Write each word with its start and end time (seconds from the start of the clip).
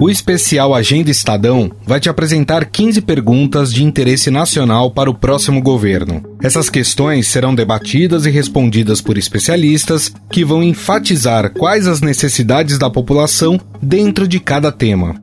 O 0.00 0.08
especial 0.08 0.76
Agenda 0.76 1.10
Estadão 1.10 1.72
vai 1.84 1.98
te 1.98 2.08
apresentar 2.08 2.64
15 2.66 3.00
perguntas 3.00 3.72
de 3.74 3.82
interesse 3.82 4.30
nacional 4.30 4.92
para 4.92 5.10
o 5.10 5.14
próximo 5.14 5.60
governo. 5.60 6.22
Essas 6.40 6.70
questões 6.70 7.26
serão 7.26 7.52
debatidas 7.52 8.24
e 8.24 8.30
respondidas 8.30 9.00
por 9.00 9.18
especialistas 9.18 10.12
que 10.30 10.44
vão 10.44 10.62
enfatizar 10.62 11.52
quais 11.52 11.88
as 11.88 12.00
necessidades 12.00 12.78
da 12.78 12.88
população 12.88 13.58
dentro 13.82 14.28
de 14.28 14.38
cada 14.38 14.70
tema. 14.70 15.20